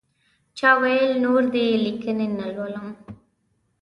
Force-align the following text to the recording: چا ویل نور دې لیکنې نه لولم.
چا 0.57 0.69
ویل 0.81 1.11
نور 1.25 1.41
دې 1.53 1.65
لیکنې 1.85 2.27
نه 2.39 2.47
لولم. 2.55 2.87